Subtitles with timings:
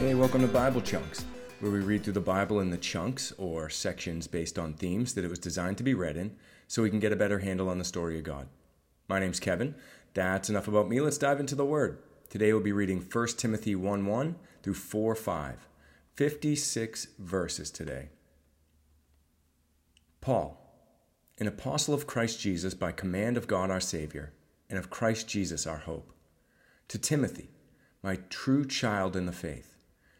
[0.00, 1.26] Hey, welcome to Bible Chunks,
[1.60, 5.26] where we read through the Bible in the chunks or sections based on themes that
[5.26, 6.34] it was designed to be read in
[6.68, 8.48] so we can get a better handle on the story of God.
[9.08, 9.74] My name's Kevin.
[10.14, 11.02] That's enough about me.
[11.02, 11.98] Let's dive into the Word.
[12.30, 15.68] Today we'll be reading 1 Timothy 1 1 through 4 5.
[16.14, 18.08] 56 verses today.
[20.22, 20.58] Paul,
[21.38, 24.32] an apostle of Christ Jesus by command of God our Savior,
[24.70, 26.14] and of Christ Jesus our hope.
[26.88, 27.50] To Timothy,
[28.02, 29.69] my true child in the faith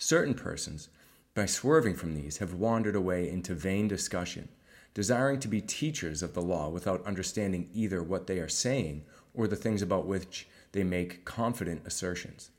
[0.00, 0.88] Certain persons,
[1.34, 4.48] by swerving from these, have wandered away into vain discussion,
[4.94, 9.04] desiring to be teachers of the law without understanding either what they are saying
[9.34, 12.50] or the things about which they make confident assertions.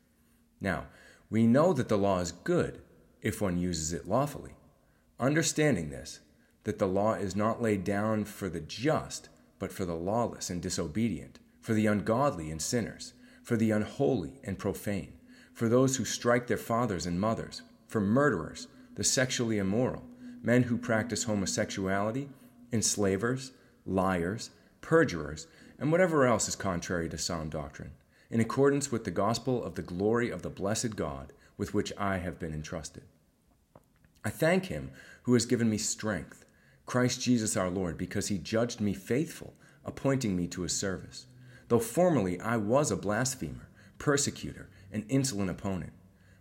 [0.60, 0.88] Now,
[1.30, 2.82] we know that the law is good
[3.22, 4.56] if one uses it lawfully.
[5.18, 6.20] Understanding this,
[6.66, 9.30] that the law is not laid down for the just,
[9.60, 14.60] but for the lawless and disobedient, for the ungodly and sinners, for the unholy and
[14.60, 15.14] profane
[15.60, 20.06] for those who strike their fathers and mothers, for murderers, the sexually immoral,
[20.42, 22.30] men who practice homosexuality,
[22.72, 23.52] enslavers,
[23.86, 25.48] liars, perjurers,
[25.78, 27.92] and whatever else is contrary to sound doctrine,
[28.32, 32.20] in accordance with the gospel of the glory of the blessed God with which I
[32.20, 33.04] have been entrusted.
[34.24, 34.92] I thank him
[35.24, 36.46] who has given me strength,
[36.86, 41.26] Christ Jesus our Lord, because he judged me faithful, appointing me to his service.
[41.68, 43.68] Though formerly I was a blasphemer,
[43.98, 45.94] persecutor, an insolent opponent.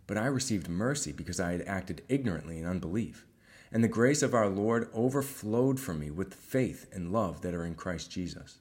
[0.06, 3.26] But I received mercy because I had acted ignorantly in unbelief.
[3.70, 7.66] And the grace of our Lord overflowed from me with faith and love that are
[7.66, 8.58] in Christ Jesus.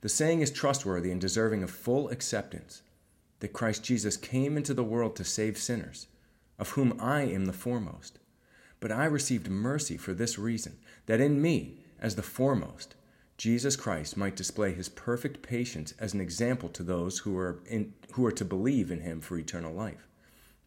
[0.00, 2.82] The saying is trustworthy and deserving of full acceptance
[3.40, 6.08] that Christ Jesus came into the world to save sinners,
[6.58, 8.18] of whom I am the foremost.
[8.80, 12.96] But I received mercy for this reason, that in me, as the foremost,
[13.36, 17.92] Jesus Christ might display his perfect patience as an example to those who are, in,
[18.12, 20.08] who are to believe in him for eternal life.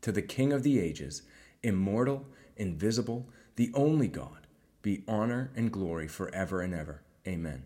[0.01, 1.21] To the King of the ages,
[1.63, 2.25] immortal,
[2.57, 4.47] invisible, the only God,
[4.81, 7.01] be honor and glory forever and ever.
[7.25, 7.63] Amen.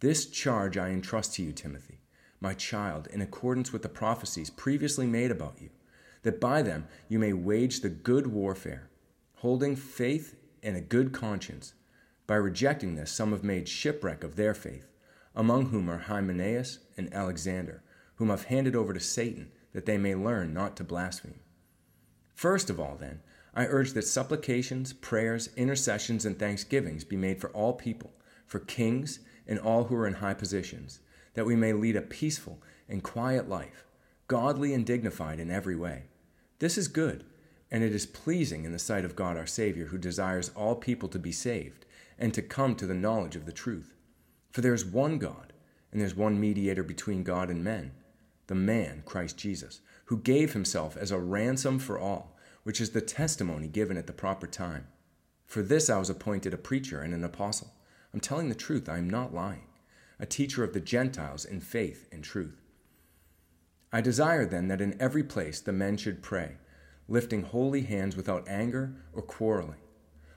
[0.00, 2.00] This charge I entrust to you, Timothy,
[2.40, 5.70] my child, in accordance with the prophecies previously made about you,
[6.22, 8.88] that by them you may wage the good warfare,
[9.36, 11.74] holding faith and a good conscience
[12.26, 14.92] by rejecting this, some have made shipwreck of their faith,
[15.34, 17.82] among whom are Hymenaeus and Alexander,
[18.16, 21.40] whom I've handed over to Satan, that they may learn not to blaspheme.
[22.34, 23.20] First of all, then,
[23.54, 28.12] I urge that supplications, prayers, intercessions, and thanksgivings be made for all people,
[28.46, 31.00] for kings and all who are in high positions,
[31.34, 33.84] that we may lead a peaceful and quiet life,
[34.28, 36.04] godly and dignified in every way.
[36.60, 37.24] This is good,
[37.70, 41.08] and it is pleasing in the sight of God our Savior, who desires all people
[41.08, 41.84] to be saved
[42.18, 43.94] and to come to the knowledge of the truth.
[44.50, 45.52] For there is one God,
[45.90, 47.92] and there is one mediator between God and men,
[48.46, 53.00] the man, Christ Jesus, who gave himself as a ransom for all, which is the
[53.00, 54.88] testimony given at the proper time.
[55.46, 57.72] For this I was appointed a preacher and an apostle.
[58.12, 59.66] I'm telling the truth, I am not lying,
[60.18, 62.60] a teacher of the Gentiles in faith and truth.
[63.92, 66.56] I desire then that in every place the men should pray,
[67.08, 69.81] lifting holy hands without anger or quarreling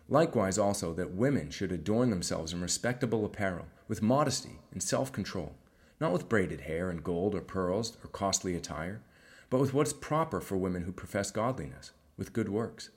[0.07, 5.55] Likewise, also, that women should adorn themselves in respectable apparel, with modesty and self control,
[5.99, 9.01] not with braided hair and gold or pearls or costly attire,
[9.49, 12.89] but with what is proper for women who profess godliness, with good works.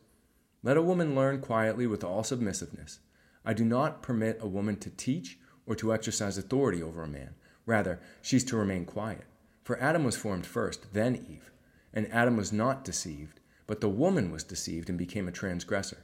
[0.62, 2.98] Let a woman learn quietly with all submissiveness.
[3.44, 7.34] I do not permit a woman to teach or to exercise authority over a man.
[7.64, 9.24] Rather, she's to remain quiet.
[9.64, 11.50] For Adam was formed first, then Eve.
[11.92, 15.98] And Adam was not deceived, but the woman was deceived and became a transgressor.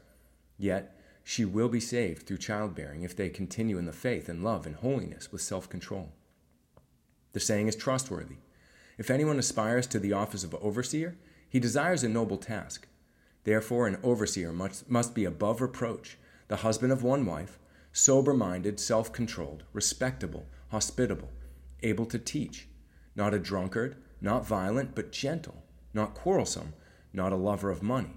[0.58, 4.66] Yet she will be saved through childbearing if they continue in the faith and love
[4.66, 6.12] and holiness with self control.
[7.32, 8.36] The saying is trustworthy.
[8.96, 11.16] If anyone aspires to the office of overseer,
[11.48, 12.86] He desires a noble task.
[13.44, 16.18] Therefore, an overseer must, must be above reproach,
[16.48, 17.58] the husband of one wife,
[17.92, 21.30] sober minded, self controlled, respectable, hospitable,
[21.82, 22.68] able to teach,
[23.16, 26.74] not a drunkard, not violent, but gentle, not quarrelsome,
[27.12, 28.16] not a lover of money.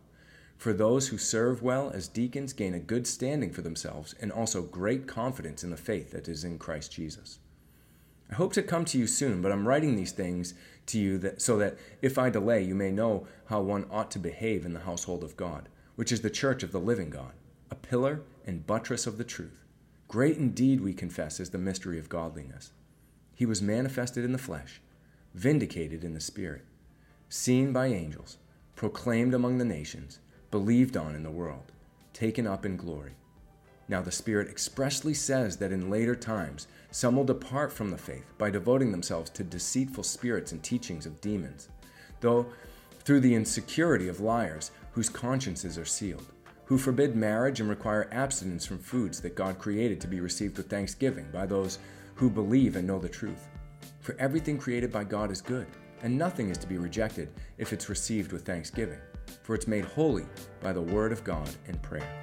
[0.61, 4.61] For those who serve well as deacons gain a good standing for themselves and also
[4.61, 7.39] great confidence in the faith that is in Christ Jesus.
[8.29, 10.53] I hope to come to you soon, but I'm writing these things
[10.85, 14.19] to you that, so that if I delay, you may know how one ought to
[14.19, 17.31] behave in the household of God, which is the church of the living God,
[17.71, 19.65] a pillar and buttress of the truth.
[20.07, 22.71] Great indeed, we confess, is the mystery of godliness.
[23.33, 24.79] He was manifested in the flesh,
[25.33, 26.65] vindicated in the spirit,
[27.29, 28.37] seen by angels,
[28.75, 30.19] proclaimed among the nations
[30.51, 31.71] believed on in the world,
[32.13, 33.13] taken up in glory.
[33.87, 38.33] Now, the Spirit expressly says that in later times some will depart from the faith
[38.37, 41.69] by devoting themselves to deceitful spirits and teachings of demons,
[42.19, 42.47] though
[42.99, 46.25] through the insecurity of liars whose consciences are sealed,
[46.65, 50.69] who forbid marriage and require abstinence from foods that God created to be received with
[50.69, 51.79] thanksgiving by those
[52.15, 53.47] who believe and know the truth.
[53.99, 55.67] For everything created by God is good,
[56.03, 58.99] and nothing is to be rejected if it's received with thanksgiving
[59.41, 60.25] for it's made holy
[60.61, 62.21] by the word of God and prayer.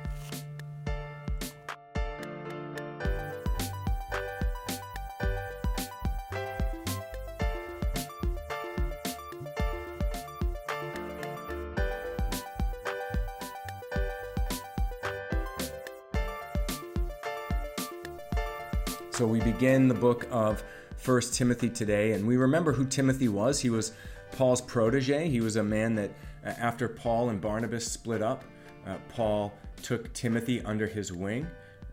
[19.18, 20.62] So we begin the book of
[20.96, 23.58] First Timothy today, and we remember who Timothy was.
[23.58, 23.90] He was
[24.30, 25.28] Paul's protege.
[25.28, 26.12] He was a man that
[26.58, 28.44] after Paul and Barnabas split up,
[28.86, 29.52] uh, Paul
[29.82, 31.46] took Timothy under his wing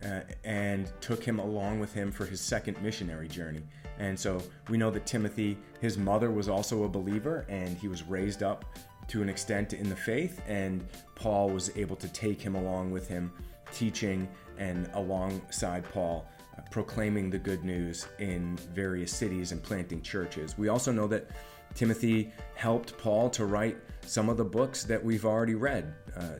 [0.03, 3.63] uh, and took him along with him for his second missionary journey.
[3.99, 8.03] And so we know that Timothy, his mother was also a believer, and he was
[8.03, 8.65] raised up
[9.07, 10.85] to an extent in the faith, and
[11.15, 13.31] Paul was able to take him along with him,
[13.71, 16.27] teaching and alongside Paul.
[16.57, 20.57] Uh, proclaiming the good news in various cities and planting churches.
[20.57, 21.27] We also know that
[21.75, 26.37] Timothy helped Paul to write some of the books that we've already read uh,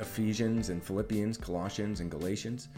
[0.00, 2.68] Ephesians and Philippians, Colossians and Galatians.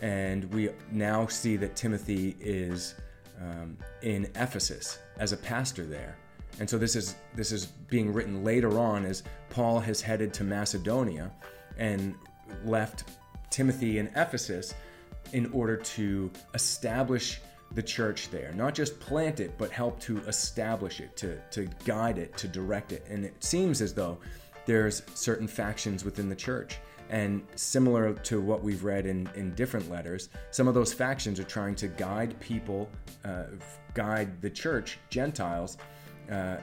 [0.00, 2.94] And we now see that Timothy is
[3.40, 6.18] um, in Ephesus as a pastor there.
[6.58, 10.44] And so this is this is being written later on as Paul has headed to
[10.44, 11.30] Macedonia
[11.76, 12.14] and
[12.64, 13.04] left
[13.50, 14.74] Timothy in Ephesus
[15.32, 17.40] in order to establish
[17.72, 18.52] the church there.
[18.54, 22.92] Not just plant it, but help to establish it, to, to guide it, to direct
[22.92, 23.04] it.
[23.08, 24.18] And it seems as though
[24.66, 26.78] there's certain factions within the church.
[27.08, 31.44] And similar to what we've read in, in different letters, some of those factions are
[31.44, 32.90] trying to guide people,
[33.24, 33.44] uh,
[33.94, 35.78] guide the church, Gentiles,
[36.30, 36.56] uh,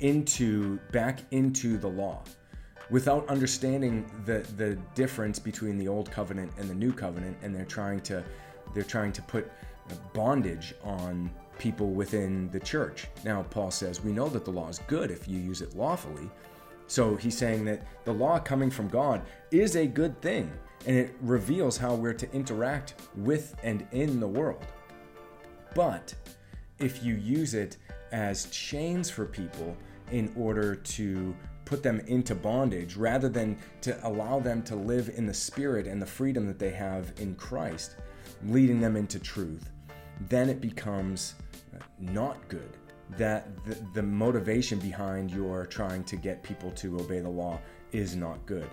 [0.00, 2.22] into back into the law
[2.90, 7.64] without understanding the the difference between the old covenant and the new covenant and they're
[7.64, 8.24] trying to
[8.74, 9.50] they're trying to put
[10.12, 13.06] bondage on people within the church.
[13.24, 16.30] Now, Paul says, we know that the law is good if you use it lawfully.
[16.86, 20.50] So he's saying that the law coming from God is a good thing,
[20.86, 24.64] and it reveals how we're to interact with and in the world.
[25.74, 26.14] But
[26.78, 27.76] if you use it
[28.10, 29.76] as chains for people
[30.10, 35.26] in order to put them into bondage rather than to allow them to live in
[35.26, 37.94] the spirit and the freedom that they have in Christ,
[38.46, 39.70] leading them into truth,
[40.28, 41.34] then it becomes
[41.98, 42.76] not good.
[43.16, 47.60] That the, the motivation behind your trying to get people to obey the law
[47.92, 48.68] is not good.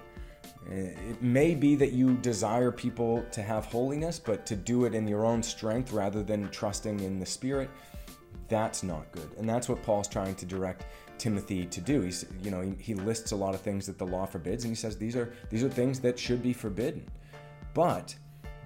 [0.72, 4.94] Eh, it may be that you desire people to have holiness, but to do it
[4.94, 7.70] in your own strength rather than trusting in the Spirit,
[8.48, 9.30] that's not good.
[9.38, 10.86] And that's what Paul's trying to direct
[11.18, 12.02] Timothy to do.
[12.02, 14.72] He's, you know, he, he lists a lot of things that the law forbids, and
[14.72, 17.08] he says these are these are things that should be forbidden.
[17.74, 18.16] But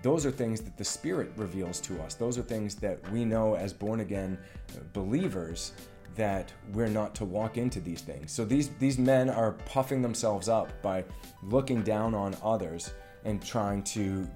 [0.02, 2.16] those are things that the Spirit reveals to us.
[2.16, 4.38] Those are things that we know as born again
[4.72, 5.74] uh, believers
[6.16, 8.32] that we're not to walk into these things.
[8.32, 11.04] So these these men are puffing themselves up by
[11.44, 12.94] looking down on others
[13.24, 14.28] and trying to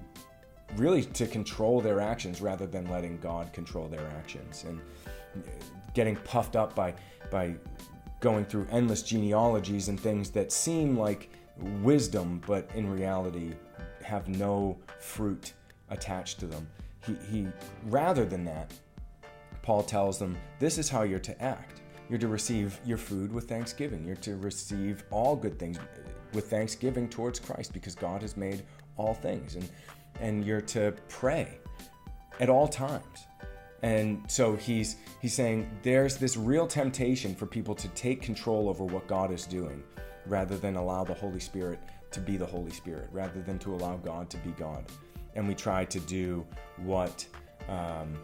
[0.76, 4.80] really to control their actions rather than letting God control their actions and
[5.36, 5.48] uh,
[5.94, 6.94] getting puffed up by
[7.30, 7.54] by
[8.20, 11.30] going through endless genealogies and things that seem like
[11.82, 13.52] wisdom but in reality
[14.06, 15.52] have no fruit
[15.90, 16.66] attached to them.
[17.04, 17.48] He, he
[17.84, 18.72] rather than that,
[19.62, 21.82] Paul tells them, This is how you're to act.
[22.08, 24.04] You're to receive your food with thanksgiving.
[24.04, 25.78] You're to receive all good things
[26.32, 28.62] with thanksgiving towards Christ because God has made
[28.96, 29.56] all things.
[29.56, 29.68] And,
[30.20, 31.58] and you're to pray
[32.38, 33.26] at all times.
[33.82, 38.84] And so he's he's saying there's this real temptation for people to take control over
[38.84, 39.82] what God is doing
[40.26, 41.78] rather than allow the Holy Spirit
[42.16, 44.86] to be the Holy Spirit, rather than to allow God to be God.
[45.34, 46.46] And we try to do
[46.78, 47.26] what
[47.68, 48.18] um,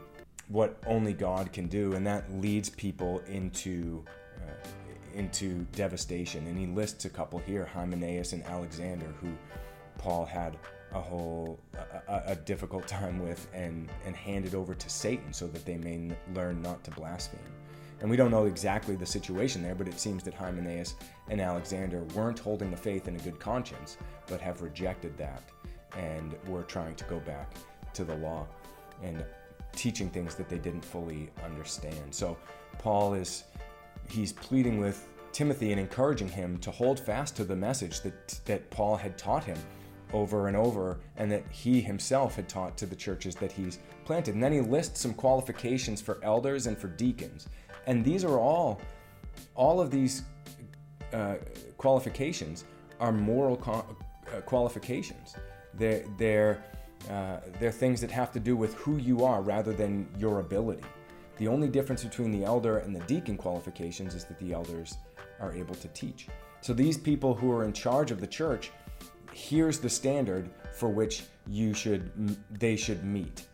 [0.49, 4.03] what only God can do, and that leads people into
[4.39, 4.69] uh,
[5.15, 6.47] into devastation.
[6.47, 9.29] And he lists a couple here: Hymenaeus and Alexander, who
[9.99, 10.57] Paul had
[10.95, 11.61] a whole
[12.09, 16.17] a, a, difficult time with, and and handed over to Satan so that they may
[16.35, 17.41] learn not to blaspheme.
[18.03, 20.97] And we don't know exactly the situation there, but it seems that Hymenaeus
[21.31, 25.43] and Alexander weren't holding the faith in a good conscience, but have rejected that
[25.97, 27.55] and were trying to go back
[27.95, 28.47] to the law.
[29.03, 29.25] And
[29.73, 32.15] teaching things that they didn't fully understand.
[32.15, 32.37] So
[32.79, 33.45] Paul is
[34.09, 38.71] he's pleading with Timothy and encouraging him to hold fast to the message that that
[38.71, 39.59] Paul had taught him
[40.13, 44.35] over and over and that he himself had taught to the churches that he's planted.
[44.35, 47.49] And then he lists some qualifications for elders and for deacons.
[47.87, 48.81] And these are all
[49.55, 50.23] all of these
[51.13, 51.37] uh,
[51.77, 52.65] qualifications
[53.01, 53.85] are moral co-
[54.35, 55.35] uh, qualifications.
[55.75, 56.65] They're, they're
[57.11, 60.85] uh, they're things that have to do with who you are rather than your ability.
[61.39, 64.97] The only difference between the elder and the deacon qualifications is that the elders
[65.41, 66.29] are able to teach.
[66.61, 68.71] So these people who are in charge of the church,
[69.33, 72.13] here's the standard for which you should
[72.51, 73.47] they should meet.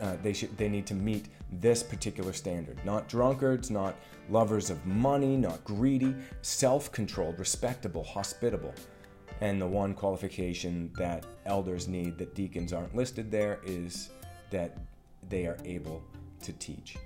[0.00, 2.78] Uh, they should they need to meet this particular standard.
[2.84, 3.96] Not drunkards, not
[4.28, 8.74] lovers of money, not greedy, self-controlled, respectable, hospitable.
[9.40, 14.10] And the one qualification that elders need that deacons aren't listed there is
[14.50, 14.76] that
[15.28, 16.02] they are able
[16.42, 16.96] to teach.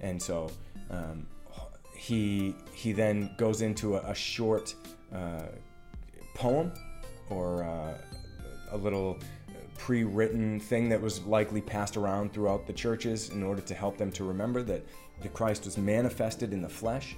[0.00, 0.50] And so
[0.90, 1.26] um,
[1.96, 4.74] he he then goes into a, a short
[5.14, 5.46] uh,
[6.34, 6.72] poem
[7.30, 7.94] or uh,
[8.72, 9.18] a little
[9.78, 14.10] pre-written thing that was likely passed around throughout the churches in order to help them
[14.12, 14.84] to remember that
[15.22, 17.16] the Christ was manifested in the flesh.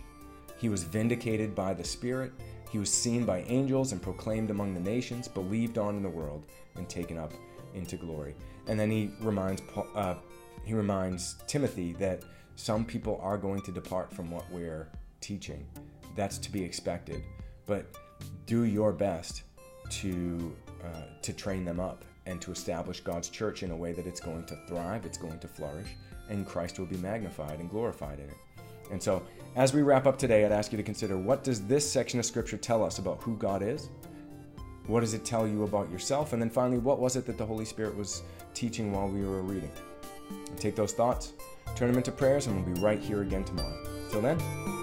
[0.59, 2.33] He was vindicated by the Spirit.
[2.71, 6.45] He was seen by angels and proclaimed among the nations, believed on in the world,
[6.77, 7.33] and taken up
[7.75, 8.35] into glory.
[8.67, 9.63] And then he reminds
[9.95, 10.17] uh,
[10.65, 12.23] he reminds Timothy that
[12.57, 14.89] some people are going to depart from what we're
[15.21, 15.67] teaching.
[16.17, 17.23] That's to be expected,
[17.67, 17.87] but
[18.47, 19.43] do your best
[19.91, 24.07] to uh, to train them up and to establish God's church in a way that
[24.07, 25.89] it's going to thrive, it's going to flourish,
[26.29, 28.37] and Christ will be magnified and glorified in it.
[28.91, 29.23] And so,
[29.57, 32.27] as we wrap up today, I'd ask you to consider what does this section of
[32.27, 33.89] scripture tell us about who God is?
[34.87, 36.33] What does it tell you about yourself?
[36.33, 38.23] And then finally, what was it that the Holy Spirit was
[38.55, 39.73] teaching while we were reading?
[40.57, 41.33] Take those thoughts,
[41.75, 43.77] turn them into prayers, and we'll be right here again tomorrow.
[44.11, 44.76] Till then.